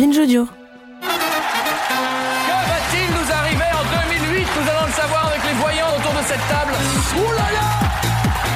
[0.00, 0.46] Binge Audio.
[0.46, 1.06] Que
[2.70, 6.40] va-t-il nous arriver en 2008 Nous allons le savoir avec les voyants autour de cette
[6.48, 6.72] table.
[7.18, 7.66] Ouh là là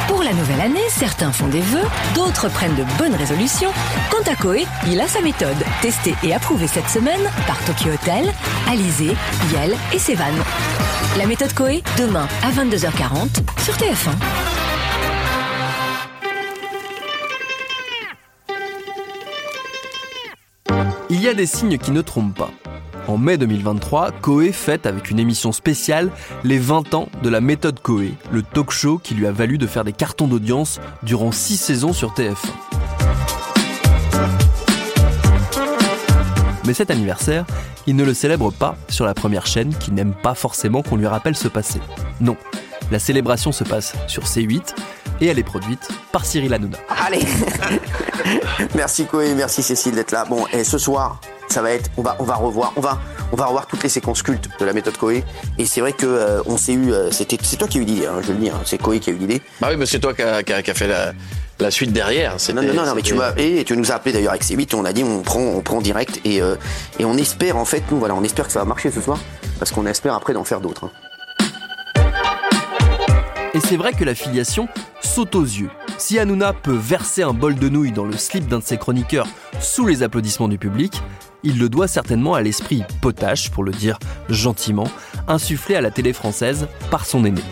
[0.09, 1.85] Pour la nouvelle année, certains font des vœux,
[2.15, 3.73] d'autres prennent de bonnes résolutions.
[4.11, 8.33] Quant à Koé, il a sa méthode, testée et approuvée cette semaine par Tokyo Hotel,
[8.67, 9.15] Alizé,
[9.53, 10.33] Yel et Sevan.
[11.19, 14.54] La méthode Koé, demain à 22h40 sur TF1.
[21.15, 22.51] Il y a des signes qui ne trompent pas.
[23.07, 26.11] En mai 2023, Koé fête avec une émission spéciale
[26.43, 29.69] les 20 ans de la méthode Koé, le talk show qui lui a valu de
[29.69, 32.35] faire des cartons d'audience durant 6 saisons sur TF1.
[36.67, 37.47] Mais cet anniversaire,
[37.87, 41.07] il ne le célèbre pas sur la première chaîne qui n'aime pas forcément qu'on lui
[41.07, 41.81] rappelle ce passé.
[42.21, 42.37] Non,
[42.91, 44.75] la célébration se passe sur C8
[45.21, 46.79] et elle est produite par Cyril Hanouna.
[47.07, 47.21] Allez
[48.75, 50.25] Merci Koé, merci Cécile d'être là.
[50.29, 53.01] Bon, et ce soir, ça va être, on va, on va revoir, on va,
[53.33, 55.25] on va revoir toutes les séquences cultes de la méthode Koé.
[55.59, 57.85] Et c'est vrai que euh, on s'est eu, euh, c'était, c'est toi qui as eu
[57.85, 59.43] l'idée, hein, je le dis, hein, c'est Koé qui a eu l'idée.
[59.61, 61.13] Bah oui, mais c'est toi qui a, qui a- qui a fait la,
[61.61, 62.37] la suite derrière.
[62.55, 64.75] Non, non, non, non, mais tu m'as et tu nous as appelé d'ailleurs avec C8
[64.75, 66.57] on a dit on prend, on prend direct et, euh,
[66.99, 69.19] et on espère en fait, nous voilà, on espère que ça va marcher ce soir
[69.59, 70.85] parce qu'on espère après d'en faire d'autres.
[70.87, 70.91] hein.
[73.55, 74.67] Et c'est vrai que la filiation
[75.01, 75.71] saute aux yeux.
[75.97, 79.29] Si Hanouna peut verser un bol de nouilles dans le slip d'un de ses chroniqueurs
[79.61, 81.01] sous les applaudissements du public,
[81.45, 84.91] il le doit certainement à l'esprit potache, pour le dire gentiment,
[85.29, 87.43] insufflé à la télé française par son aîné.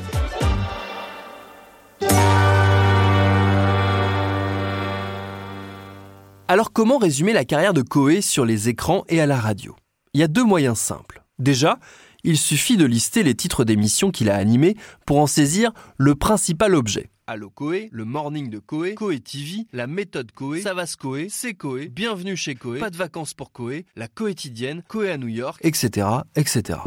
[6.49, 9.77] Alors comment résumer la carrière de Coé sur les écrans et à la radio?
[10.15, 11.23] Il y a deux moyens simples.
[11.39, 11.79] Déjà,
[12.25, 16.75] il suffit de lister les titres d'émissions qu'il a animés pour en saisir le principal
[16.75, 17.11] objet.
[17.27, 21.29] Allo Coé, le morning de Coé, Coé TV, la méthode Coé, ça va se Coé,
[21.31, 25.29] c'est Coé, bienvenue chez Coé, pas de vacances pour Coé, la quotidienne, Coé à New
[25.29, 26.81] York, etc., etc.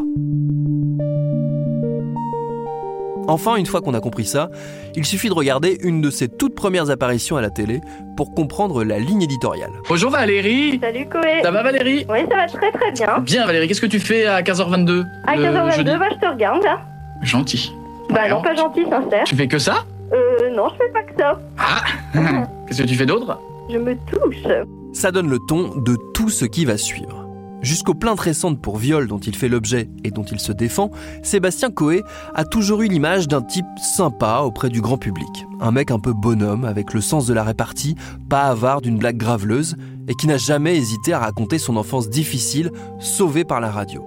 [3.28, 4.50] Enfin, une fois qu'on a compris ça,
[4.94, 7.80] il suffit de regarder une de ses toutes premières apparitions à la télé
[8.16, 9.70] pour comprendre la ligne éditoriale.
[9.88, 12.06] Bonjour Valérie Salut Koé Ça va Valérie?
[12.08, 13.18] Oui, ça va très très bien.
[13.20, 15.90] Bien Valérie, qu'est-ce que tu fais à 15h22 À le 15h22, jeudi?
[15.98, 16.80] bah, je te regarde là.
[17.22, 17.72] Gentil.
[18.10, 19.24] Bah Ouais, non, pas gentil, sincère.
[19.24, 19.84] Tu fais que ça?
[20.12, 21.40] Euh, non, je fais pas que ça.
[21.58, 21.82] Ah
[22.68, 23.40] Qu'est-ce que tu fais d'autre?
[23.68, 24.46] Je me touche.
[24.92, 27.25] Ça donne le ton de tout ce qui va suivre.
[27.62, 30.90] Jusqu'aux plaintes récentes pour viol dont il fait l'objet et dont il se défend,
[31.22, 32.02] Sébastien Coé
[32.34, 35.46] a toujours eu l'image d'un type sympa auprès du grand public.
[35.60, 37.96] Un mec un peu bonhomme, avec le sens de la répartie,
[38.28, 39.76] pas avare d'une blague graveleuse,
[40.08, 44.06] et qui n'a jamais hésité à raconter son enfance difficile, sauvée par la radio.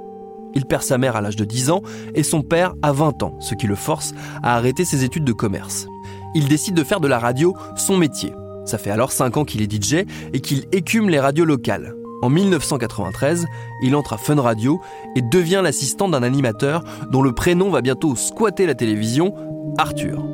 [0.56, 1.82] Il perd sa mère à l'âge de 10 ans
[2.16, 5.34] et son père à 20 ans, ce qui le force à arrêter ses études de
[5.34, 5.88] commerce.
[6.36, 8.34] Il décide de faire de la radio son métier.
[8.66, 11.96] Ça fait alors 5 ans qu'il est DJ et qu'il écume les radios locales.
[12.22, 13.48] En 1993,
[13.82, 14.82] il entre à Fun Radio
[15.16, 19.34] et devient l'assistant d'un animateur dont le prénom va bientôt squatter la télévision,
[19.78, 20.26] Arthur.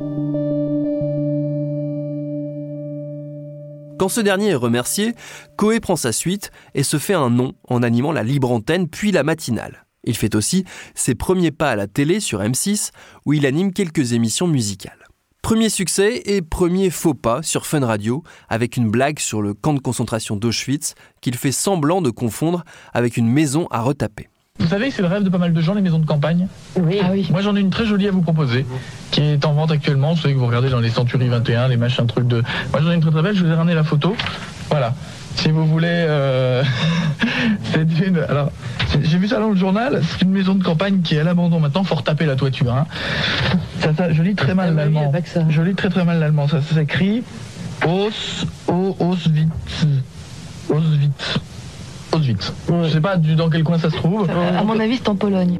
[3.98, 5.14] Quand ce dernier est remercié,
[5.56, 9.12] Coé prend sa suite et se fait un nom en animant la libre antenne puis
[9.12, 9.86] la matinale.
[10.04, 10.64] Il fait aussi
[10.94, 12.90] ses premiers pas à la télé sur M6
[13.24, 15.05] où il anime quelques émissions musicales.
[15.46, 19.74] Premier succès et premier faux pas sur Fun Radio avec une blague sur le camp
[19.74, 24.28] de concentration d'Auschwitz qu'il fait semblant de confondre avec une maison à retaper.
[24.58, 26.48] Vous savez, c'est le rêve de pas mal de gens, les maisons de campagne.
[26.74, 26.98] Oui.
[27.00, 27.28] Ah oui.
[27.30, 28.66] Moi, j'en ai une très jolie à vous proposer,
[29.12, 30.14] qui est en vente actuellement.
[30.14, 32.42] Vous savez que vous regardez dans les Centuries 21, les machins trucs de.
[32.72, 33.36] Moi, j'en ai une très très belle.
[33.36, 34.16] Je vous ai ramené la photo.
[34.68, 34.94] Voilà.
[35.36, 36.62] Si vous voulez, euh,
[37.72, 38.18] c'est une.
[38.28, 38.50] Alors,
[39.02, 40.00] j'ai vu ça dans le journal.
[40.02, 41.84] C'est une maison de campagne qui est à l'abandon maintenant.
[41.84, 42.72] Faut retaper la toiture.
[42.72, 42.86] Hein.
[43.80, 45.12] Ça, ça, je lis très mal l'allemand.
[45.50, 46.48] Je lis très très mal l'allemand.
[46.48, 47.22] Ça, ça s'écrit
[47.86, 49.86] Aus, O, Auschwitz,
[50.70, 51.38] Auschwitz,
[52.12, 52.52] Auschwitz.
[52.84, 54.28] Je sais pas du- dans quel coin ça se trouve.
[54.30, 55.58] À mon avis, c'est en Pologne.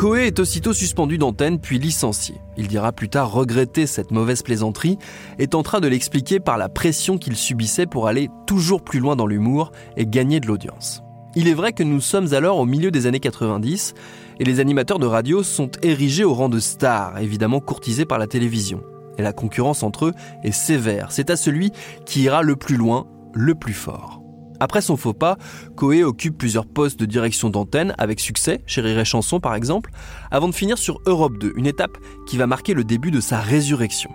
[0.00, 2.36] Coé est aussitôt suspendu d'antenne puis licencié.
[2.56, 4.96] Il dira plus tard regretter cette mauvaise plaisanterie
[5.38, 9.26] et tentera de l'expliquer par la pression qu'il subissait pour aller toujours plus loin dans
[9.26, 11.02] l'humour et gagner de l'audience.
[11.36, 13.92] Il est vrai que nous sommes alors au milieu des années 90
[14.38, 18.26] et les animateurs de radio sont érigés au rang de stars, évidemment courtisés par la
[18.26, 18.80] télévision.
[19.18, 21.12] Et la concurrence entre eux est sévère.
[21.12, 21.72] C'est à celui
[22.06, 24.19] qui ira le plus loin, le plus fort.
[24.60, 25.38] Après son faux pas,
[25.74, 29.90] Coé occupe plusieurs postes de direction d'antenne avec succès, chez Rire Chanson par exemple,
[30.30, 31.96] avant de finir sur Europe 2, une étape
[32.28, 34.10] qui va marquer le début de sa résurrection.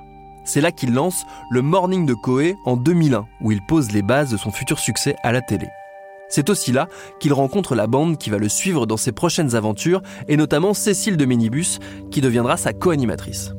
[0.46, 4.30] C'est là qu'il lance le Morning de Coé en 2001, où il pose les bases
[4.30, 5.68] de son futur succès à la télé.
[6.30, 6.88] C'est aussi là
[7.20, 11.18] qu'il rencontre la bande qui va le suivre dans ses prochaines aventures, et notamment Cécile
[11.18, 11.80] de Minibus,
[12.12, 13.54] qui deviendra sa co-animatrice.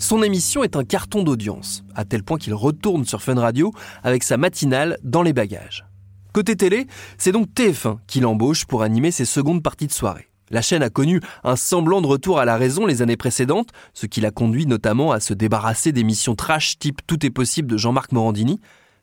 [0.00, 3.70] Son émission est un carton d'audience, à tel point qu'il retourne sur Fun Radio
[4.02, 5.84] avec sa matinale dans les bagages.
[6.32, 6.86] Côté télé,
[7.18, 10.30] c'est donc TF1 qui l'embauche pour animer ses secondes parties de soirée.
[10.48, 14.06] La chaîne a connu un semblant de retour à la raison les années précédentes, ce
[14.06, 18.12] qui l'a conduit notamment à se débarrasser d'émissions trash type Tout est possible de Jean-Marc
[18.12, 18.58] Morandini,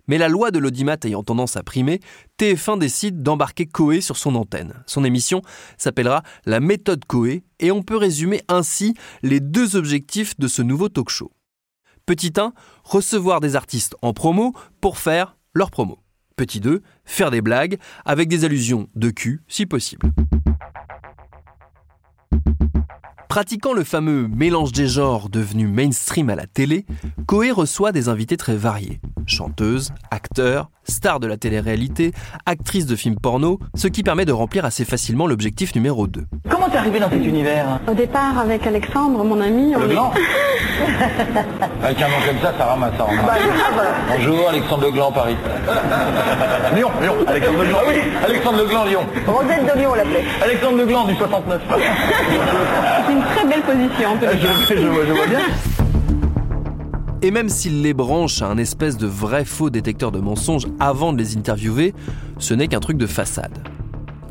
[0.08, 2.00] mais la loi de l'audimat ayant tendance à primer,
[2.40, 4.84] TF1 décide d'embarquer Coé sur son antenne.
[4.86, 5.42] Son émission
[5.78, 10.90] s'appellera La méthode Coé et on peut résumer ainsi les deux objectifs de ce nouveau
[10.90, 11.32] talk show.
[12.06, 16.00] Petit 1, recevoir des artistes en promo pour faire leur promo.
[16.38, 20.12] Petit 2, faire des blagues avec des allusions de cul si possible.
[23.30, 26.86] Pratiquant le fameux mélange des genres devenu mainstream à la télé,
[27.26, 29.00] Coé reçoit des invités très variés.
[29.26, 32.12] Chanteuses, acteurs, stars de la télé-réalité,
[32.46, 36.24] actrices de films porno, ce qui permet de remplir assez facilement l'objectif numéro 2.
[36.50, 37.80] Comment t'es arrivé dans cet univers?
[37.90, 40.12] Au départ, avec Alexandre, mon ami, on Le est- gland
[41.84, 43.08] Avec un nom comme ça, ça ramasse ça.
[44.18, 45.36] Bonjour, Alexandre Legland, Paris.
[46.76, 47.96] Lyon, Lyon, Alexandre Legland, oui,
[48.26, 49.02] Alexandre Legland, Lyon.
[49.28, 50.24] Rosette de Lyon, on l'appelait.
[50.44, 51.62] Alexandre Legland du 69.
[51.70, 54.28] C'est une très belle position, en cas.
[54.34, 55.40] je, je vois, je vois bien.
[57.24, 61.14] Et même s'il les branche à un espèce de vrai faux détecteur de mensonges avant
[61.14, 61.96] de les interviewer,
[62.38, 63.58] ce n'est qu'un truc de façade.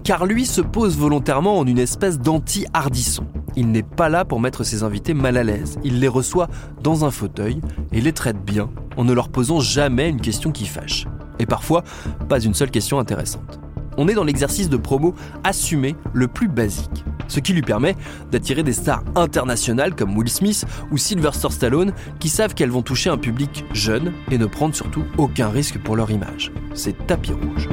[0.05, 3.27] Car lui se pose volontairement en une espèce d'anti-hardisson.
[3.57, 5.79] Il n'est pas là pour mettre ses invités mal à l'aise.
[5.83, 6.49] Il les reçoit
[6.81, 7.61] dans un fauteuil
[7.91, 11.07] et les traite bien en ne leur posant jamais une question qui fâche.
[11.41, 11.83] Et parfois,
[12.29, 13.59] pas une seule question intéressante.
[13.97, 17.97] On est dans l'exercice de promo assumé le plus basique, ce qui lui permet
[18.31, 23.11] d'attirer des stars internationales comme Will Smith ou Sylvester Stallone qui savent qu'elles vont toucher
[23.11, 26.53] un public jeune et ne prendre surtout aucun risque pour leur image.
[26.75, 27.69] C'est tapis rouge.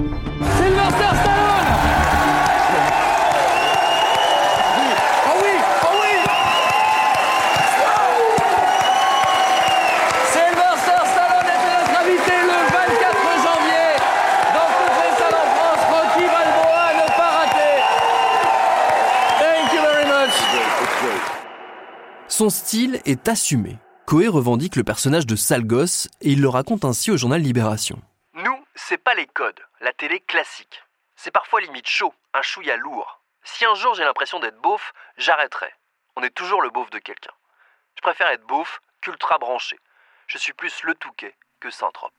[22.35, 23.77] Son style est assumé.
[24.07, 28.01] Coé revendique le personnage de sale gosse et il le raconte ainsi au journal Libération.
[28.33, 30.81] Nous, c'est pas les codes, la télé classique.
[31.15, 33.21] C'est parfois limite chaud, un chouïa lourd.
[33.43, 35.67] Si un jour j'ai l'impression d'être beauf, j'arrêterai.
[36.15, 37.29] On est toujours le beauf de quelqu'un.
[37.97, 39.77] Je préfère être beauf qu'ultra branché.
[40.25, 42.13] Je suis plus le touquet que Saint-Trope.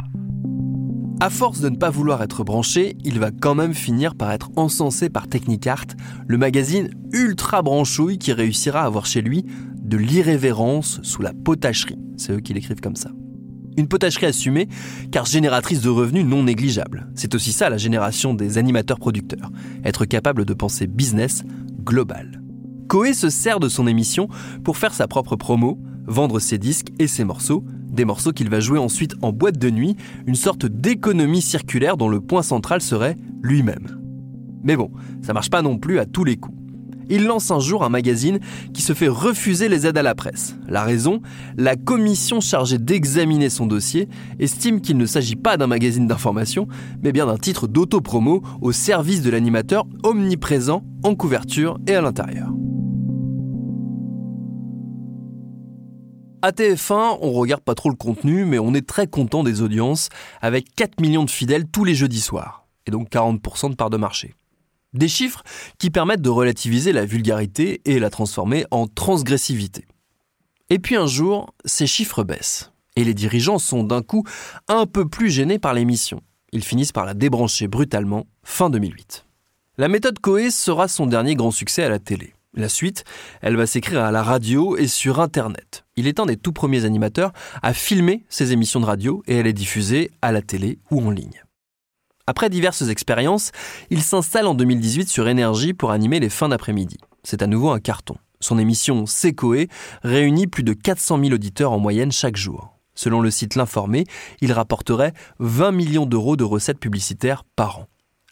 [1.20, 4.50] À force de ne pas vouloir être branché, il va quand même finir par être
[4.56, 5.87] encensé par Technicart,
[6.26, 9.44] le magazine ultra branchouille qui réussira à avoir chez lui
[9.84, 11.98] de l'irrévérence sous la potacherie.
[12.16, 13.10] C'est eux qui l'écrivent comme ça.
[13.76, 14.69] Une potacherie assumée,
[15.10, 17.08] car génératrice de revenus non négligeables.
[17.14, 19.50] C'est aussi ça la génération des animateurs-producteurs,
[19.84, 21.42] être capable de penser business
[21.82, 22.40] global.
[22.88, 24.28] Coé se sert de son émission
[24.62, 28.60] pour faire sa propre promo, vendre ses disques et ses morceaux, des morceaux qu'il va
[28.60, 33.17] jouer ensuite en boîte de nuit, une sorte d'économie circulaire dont le point central serait
[33.43, 34.00] lui-même.
[34.62, 34.91] Mais bon,
[35.22, 36.56] ça marche pas non plus à tous les coups.
[37.08, 38.39] Il lance un jour un magazine
[38.73, 40.56] qui se fait refuser les aides à la presse.
[40.69, 41.20] La raison
[41.56, 44.08] La commission chargée d'examiner son dossier
[44.39, 46.67] estime qu'il ne s'agit pas d'un magazine d'information,
[47.03, 52.49] mais bien d'un titre d'autopromo au service de l'animateur omniprésent en couverture et à l'intérieur.
[56.44, 60.11] À TF1, on regarde pas trop le contenu, mais on est très content des audiences,
[60.43, 63.96] avec 4 millions de fidèles tous les jeudis soirs, et donc 40% de part de
[63.96, 64.34] marché.
[64.94, 65.43] Des chiffres
[65.79, 69.86] qui permettent de relativiser la vulgarité et la transformer en transgressivité.
[70.70, 74.24] Et puis un jour, ces chiffres baissent, et les dirigeants sont d'un coup
[74.69, 76.22] un peu plus gênés par l'émission.
[76.53, 79.27] Ils finissent par la débrancher brutalement fin 2008.
[79.77, 82.32] La méthode Coé sera son dernier grand succès à la télé.
[82.56, 83.05] La suite,
[83.43, 85.84] elle va s'écrire à la radio et sur Internet.
[85.96, 87.32] Il est un des tout premiers animateurs
[87.63, 91.10] à filmer ses émissions de radio et elle est diffusée à la télé ou en
[91.10, 91.44] ligne.
[92.26, 93.52] Après diverses expériences,
[93.90, 96.96] il s'installe en 2018 sur Énergie pour animer les fins d'après-midi.
[97.22, 98.16] C'est à nouveau un carton.
[98.40, 99.69] Son émission C'est Coé
[100.02, 102.78] réunit plus de 400 000 auditeurs en moyenne chaque jour.
[102.94, 104.04] Selon le site L'Informé,
[104.40, 107.86] il rapporterait 20 millions d'euros de recettes publicitaires par an.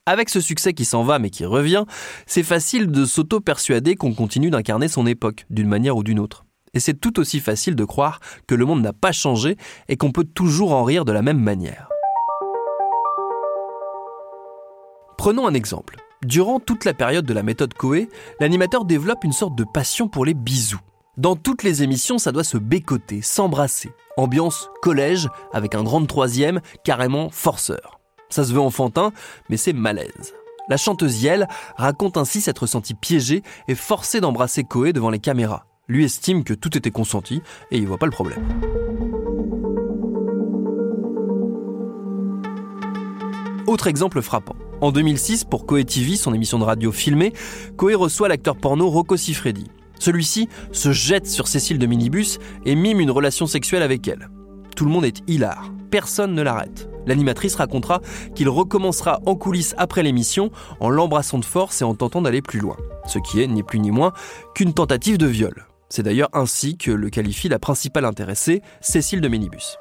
[0.06, 1.84] Avec ce succès qui s'en va mais qui revient,
[2.26, 6.46] c'est facile de s'auto-persuader qu'on continue d'incarner son époque, d'une manière ou d'une autre.
[6.72, 9.58] Et c'est tout aussi facile de croire que le monde n'a pas changé
[9.88, 11.92] et qu'on peut toujours en rire de la même manière.
[15.22, 15.98] Prenons un exemple.
[16.24, 18.08] Durant toute la période de la méthode Coé,
[18.40, 20.80] l'animateur développe une sorte de passion pour les bisous.
[21.16, 23.92] Dans toutes les émissions, ça doit se bécoter, s'embrasser.
[24.16, 28.00] Ambiance collège avec un grand troisième carrément forceur.
[28.30, 29.12] Ça se veut enfantin,
[29.48, 30.34] mais c'est malaise.
[30.68, 35.66] La chanteuse Yel raconte ainsi s'être sentie piégée et forcée d'embrasser Coé devant les caméras.
[35.86, 38.42] Lui estime que tout était consenti et il voit pas le problème.
[43.68, 44.56] Autre exemple frappant.
[44.82, 47.32] En 2006, pour Coé TV, son émission de radio filmée,
[47.76, 49.68] Coé reçoit l'acteur porno Rocco Siffredi.
[50.00, 54.28] Celui-ci se jette sur Cécile de Minibus et mime une relation sexuelle avec elle.
[54.74, 56.88] Tout le monde est hilar, personne ne l'arrête.
[57.06, 58.00] L'animatrice racontera
[58.34, 62.58] qu'il recommencera en coulisses après l'émission en l'embrassant de force et en tentant d'aller plus
[62.58, 62.76] loin.
[63.06, 64.12] Ce qui est ni plus ni moins
[64.56, 65.64] qu'une tentative de viol.
[65.90, 69.78] C'est d'ailleurs ainsi que le qualifie la principale intéressée, Cécile de Minibus.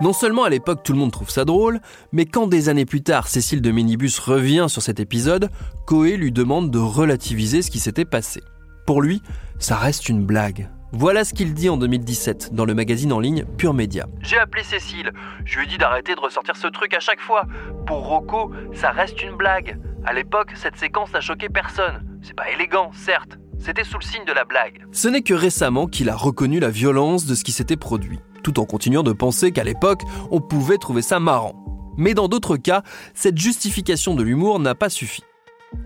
[0.00, 1.80] Non seulement à l'époque tout le monde trouve ça drôle,
[2.10, 5.48] mais quand des années plus tard Cécile de Minibus revient sur cet épisode,
[5.86, 8.42] Coé lui demande de relativiser ce qui s'était passé.
[8.86, 9.22] Pour lui,
[9.58, 10.68] ça reste une blague.
[10.92, 14.06] Voilà ce qu'il dit en 2017 dans le magazine en ligne Pure Média.
[14.20, 15.12] J'ai appelé Cécile,
[15.44, 17.44] je lui ai dit d'arrêter de ressortir ce truc à chaque fois.
[17.86, 19.78] Pour Rocco, ça reste une blague.
[20.04, 22.04] À l'époque, cette séquence n'a choqué personne.
[22.22, 23.38] C'est pas élégant, certes.
[23.58, 24.84] C'était sous le signe de la blague.
[24.90, 28.60] Ce n'est que récemment qu'il a reconnu la violence de ce qui s'était produit tout
[28.60, 31.54] en continuant de penser qu'à l'époque, on pouvait trouver ça marrant.
[31.96, 32.82] Mais dans d'autres cas,
[33.14, 35.22] cette justification de l'humour n'a pas suffi.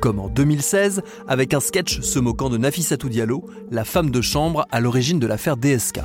[0.00, 4.66] Comme en 2016, avec un sketch se moquant de Nafissatou Diallo, la femme de chambre
[4.70, 6.00] à l'origine de l'affaire DSK.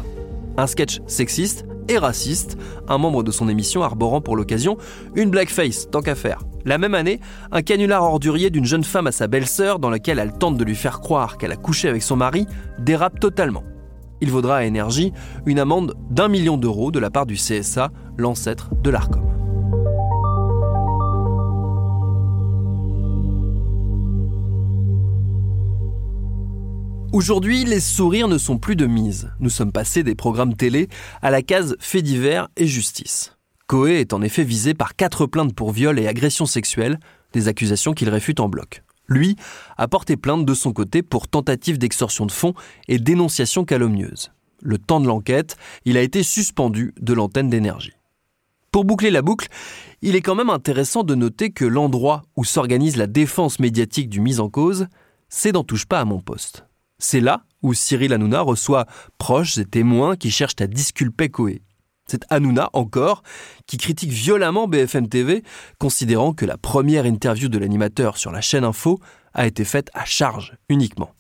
[0.58, 4.78] Un sketch sexiste et raciste, un membre de son émission arborant pour l'occasion
[5.16, 6.44] une blackface, tant qu'à faire.
[6.64, 7.20] La même année,
[7.52, 10.76] un canular ordurier d'une jeune femme à sa belle-sœur dans lequel elle tente de lui
[10.76, 12.46] faire croire qu'elle a couché avec son mari
[12.80, 13.64] dérape totalement
[14.22, 15.12] il vaudra à Énergie
[15.46, 19.24] une amende d'un million d'euros de la part du CSA, l'ancêtre de l'ARCOM.
[27.12, 29.32] Aujourd'hui, les sourires ne sont plus de mise.
[29.42, 30.88] Nous sommes passés des programmes télé
[31.22, 33.36] à la case faits divers et justice.
[33.68, 37.00] Coé est en effet visé par quatre plaintes pour viol et agression sexuelle,
[37.34, 39.36] des accusations qu'il réfute en bloc lui,
[39.78, 42.54] a porté plainte de son côté pour tentative d'extorsion de fonds
[42.88, 44.32] et dénonciation calomnieuse.
[44.62, 47.94] Le temps de l'enquête, il a été suspendu de l'antenne d'énergie.
[48.72, 49.50] Pour boucler la boucle,
[50.02, 54.22] il est quand même intéressant de noter que l'endroit où s'organise la défense médiatique du
[54.22, 54.88] mis en cause,
[55.28, 56.66] c'est d'en touche pas à mon poste.
[56.98, 58.86] C'est là où Cyril Hanouna reçoit
[59.18, 61.64] proches et témoins qui cherchent à disculper Coé.
[62.08, 63.24] C'est Hanouna, encore,
[63.68, 65.44] qui critique violemment BFM TV,
[65.80, 69.00] considérant que la première interview de l'animateur sur la chaîne Info
[69.34, 71.12] a été faite à charge uniquement.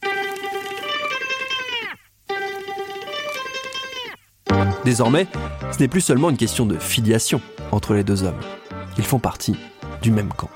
[4.83, 5.27] Désormais,
[5.71, 7.39] ce n'est plus seulement une question de filiation
[7.71, 8.39] entre les deux hommes.
[8.97, 9.55] Ils font partie
[10.01, 10.49] du même camp.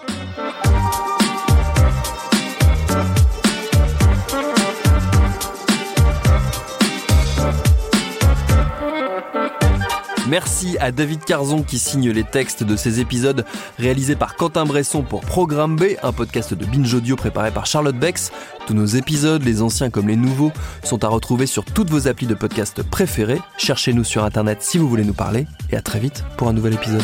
[10.27, 13.45] Merci à David Carzon qui signe les textes de ces épisodes
[13.77, 17.97] réalisés par Quentin Bresson pour Programme B, un podcast de Binge Audio préparé par Charlotte
[17.97, 18.31] Bex.
[18.65, 20.51] Tous nos épisodes, les anciens comme les nouveaux,
[20.83, 23.39] sont à retrouver sur toutes vos applis de podcast préférés.
[23.57, 26.73] Cherchez-nous sur internet si vous voulez nous parler et à très vite pour un nouvel
[26.73, 27.03] épisode.